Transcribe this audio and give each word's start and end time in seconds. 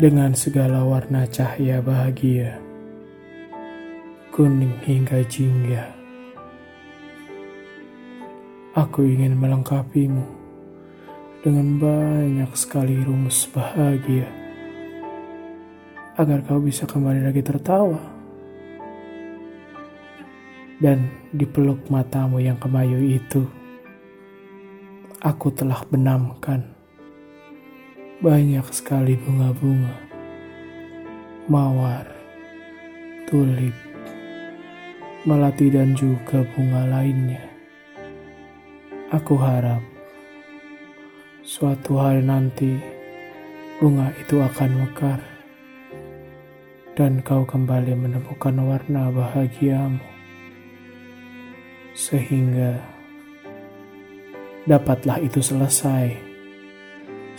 Dengan 0.00 0.32
segala 0.32 0.80
warna 0.80 1.28
cahaya 1.28 1.84
bahagia 1.84 2.56
Kuning 4.32 4.80
hingga 4.80 5.20
jingga. 5.28 5.84
Aku 8.80 9.04
ingin 9.04 9.36
melengkapimu 9.36 10.24
dengan 11.44 11.76
banyak 11.76 12.48
sekali 12.56 12.96
rumus 13.04 13.44
bahagia 13.52 14.24
agar 16.16 16.48
kau 16.48 16.64
bisa 16.64 16.88
kembali 16.88 17.20
lagi 17.20 17.44
tertawa 17.44 18.00
dan 20.80 21.12
dipeluk 21.36 21.92
matamu 21.92 22.40
yang 22.40 22.56
kemayu 22.56 23.20
itu 23.20 23.44
aku 25.20 25.52
telah 25.52 25.84
benamkan 25.92 26.79
banyak 28.20 28.64
sekali 28.72 29.16
bunga-bunga 29.16 29.96
mawar 31.48 32.06
tulip 33.28 33.74
melati 35.24 35.72
dan 35.72 35.92
juga 35.96 36.44
bunga 36.52 36.88
lainnya 36.88 37.42
aku 39.12 39.34
harap 39.40 39.80
Suatu 41.50 41.98
hari 41.98 42.22
nanti, 42.22 42.78
bunga 43.82 44.14
itu 44.22 44.38
akan 44.38 44.70
mekar, 44.86 45.18
dan 46.94 47.18
kau 47.26 47.42
kembali 47.42 47.90
menemukan 47.98 48.54
warna 48.60 49.10
bahagiamu, 49.10 49.98
sehingga 51.90 52.78
dapatlah 54.68 55.18
itu 55.24 55.42
selesai. 55.42 56.29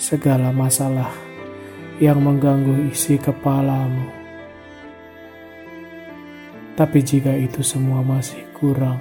Segala 0.02 0.50
masalah 0.50 1.14
yang 2.02 2.26
mengganggu 2.26 2.90
isi 2.90 3.22
kepalamu, 3.22 4.10
tapi 6.74 7.06
jika 7.06 7.30
itu 7.38 7.62
semua 7.62 8.02
masih 8.02 8.42
kurang, 8.58 8.98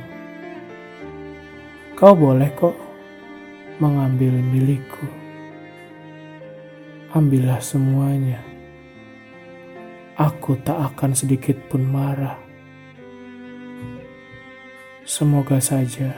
kau 1.97 2.12
boleh 2.12 2.53
kok 2.53 2.77
mengambil 3.81 4.45
milikku. 4.45 5.09
Ambillah 7.17 7.65
semuanya. 7.65 8.45
Aku 10.21 10.61
tak 10.61 10.93
akan 10.93 11.17
sedikit 11.17 11.56
pun 11.73 11.81
marah. 11.81 12.37
Semoga 15.09 15.65
saja 15.65 16.12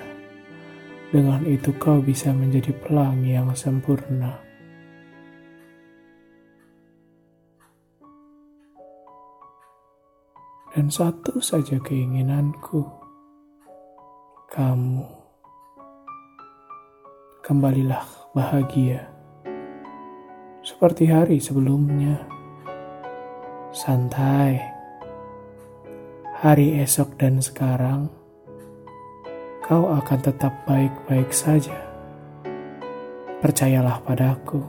dengan 1.15 1.47
itu 1.47 1.71
kau 1.79 2.03
bisa 2.03 2.35
menjadi 2.35 2.75
pelangi 2.75 3.39
yang 3.39 3.55
sempurna. 3.55 4.52
Dan 10.73 10.89
satu 10.89 11.37
saja 11.37 11.77
keinginanku, 11.85 12.81
kamu 14.49 15.05
kembalilah 17.45 18.01
bahagia. 18.33 19.05
Seperti 20.65 21.13
hari 21.13 21.45
sebelumnya. 21.45 22.17
Santai. 23.69 24.65
Hari 26.41 26.81
esok 26.81 27.21
dan 27.21 27.45
sekarang, 27.45 28.09
kau 29.61 29.93
akan 29.93 30.21
tetap 30.25 30.57
baik-baik 30.65 31.29
saja. 31.37 31.77
Percayalah 33.45 34.01
padaku. 34.09 34.65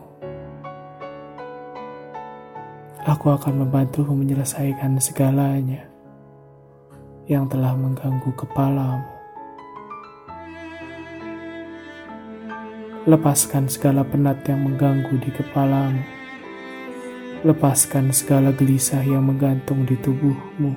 Aku 3.07 3.31
akan 3.31 3.63
membantumu 3.63 4.19
menyelesaikan 4.19 4.99
segalanya 4.99 5.92
yang 7.27 7.47
telah 7.47 7.71
mengganggu 7.71 8.31
kepalamu. 8.35 9.07
Lepaskan 13.03 13.67
segala 13.67 14.03
penat 14.03 14.43
yang 14.47 14.63
mengganggu 14.63 15.15
di 15.19 15.31
kepalamu. 15.31 16.03
Lepaskan 17.43 18.15
segala 18.15 18.55
gelisah 18.55 19.03
yang 19.03 19.27
menggantung 19.27 19.83
di 19.83 19.99
tubuhmu. 19.99 20.71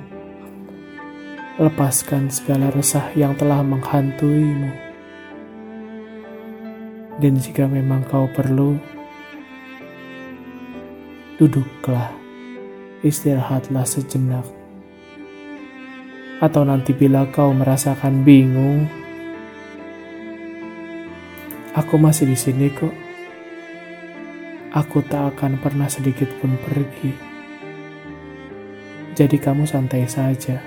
Lepaskan 1.55 2.27
segala 2.27 2.67
resah 2.75 3.07
yang 3.15 3.31
telah 3.39 3.63
menghantuimu. 3.63 4.71
Dan 7.23 7.39
jika 7.39 7.65
memang 7.65 8.03
kau 8.11 8.27
perlu, 8.35 8.75
duduklah, 11.39 12.11
istirahatlah 13.01 13.87
sejenak. 13.87 14.56
Atau 16.37 16.61
nanti 16.65 16.93
bila 16.93 17.25
kau 17.33 17.49
merasakan 17.53 18.21
bingung, 18.21 18.85
Aku 21.77 21.93
masih 22.01 22.25
di 22.25 22.33
sini 22.33 22.73
kok. 22.73 22.89
Aku 24.73 25.05
tak 25.05 25.37
akan 25.37 25.61
pernah 25.61 25.85
sedikit 25.85 26.25
pun 26.41 26.57
pergi. 26.57 27.13
Jadi 29.13 29.37
kamu 29.37 29.69
santai 29.69 30.09
saja. 30.09 30.57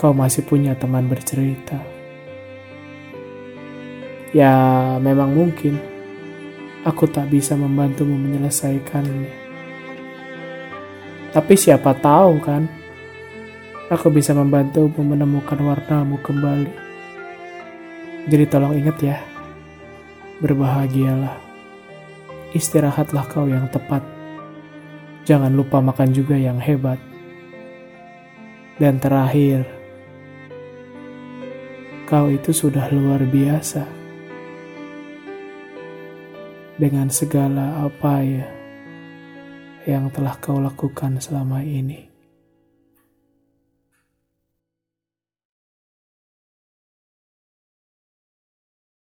Kau 0.00 0.16
masih 0.16 0.48
punya 0.48 0.72
teman 0.72 1.04
bercerita. 1.04 1.76
Ya, 4.32 4.56
memang 4.96 5.36
mungkin 5.36 5.76
aku 6.80 7.12
tak 7.12 7.28
bisa 7.28 7.60
membantumu 7.60 8.16
menyelesaikannya. 8.16 9.32
Tapi 11.36 11.54
siapa 11.60 11.92
tahu 12.00 12.40
kan, 12.40 12.64
aku 13.86 14.10
bisa 14.10 14.34
membantumu 14.34 15.02
menemukan 15.02 15.58
warnamu 15.62 16.18
kembali. 16.18 16.72
Jadi 18.26 18.44
tolong 18.50 18.74
ingat 18.74 18.98
ya, 18.98 19.18
berbahagialah. 20.42 21.38
Istirahatlah 22.50 23.24
kau 23.30 23.46
yang 23.46 23.70
tepat. 23.70 24.02
Jangan 25.26 25.54
lupa 25.54 25.78
makan 25.78 26.10
juga 26.10 26.34
yang 26.34 26.58
hebat. 26.58 26.98
Dan 28.76 28.98
terakhir, 28.98 29.62
kau 32.10 32.26
itu 32.26 32.50
sudah 32.50 32.90
luar 32.90 33.22
biasa. 33.22 33.86
Dengan 36.76 37.08
segala 37.08 37.88
apa 37.88 38.20
ya 38.20 38.46
yang 39.88 40.10
telah 40.10 40.36
kau 40.42 40.58
lakukan 40.58 41.22
selama 41.22 41.62
ini. 41.62 42.15